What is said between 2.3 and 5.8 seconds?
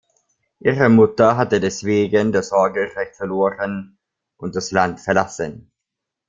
das Sorgerecht verloren und das Land verlassen.